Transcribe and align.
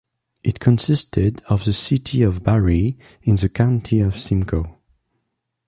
It 0.43 0.59
consisted 0.59 1.43
of 1.47 1.63
the 1.63 1.73
City 1.73 2.23
of 2.23 2.41
Barrie 2.41 2.97
in 3.21 3.35
the 3.35 3.49
County 3.49 3.99
of 3.99 4.19
Simcoe. 4.19 4.79